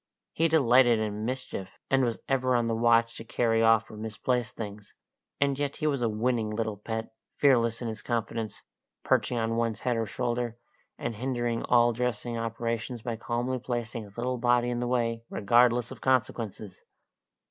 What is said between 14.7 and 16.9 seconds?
in the way, regardless of consequences.